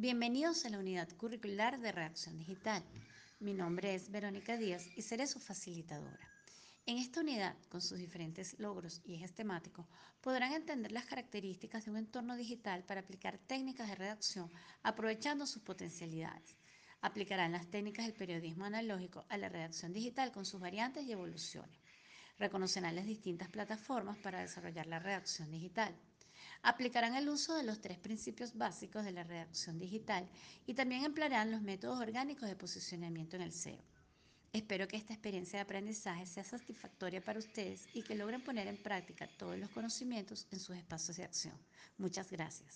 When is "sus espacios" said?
40.58-41.16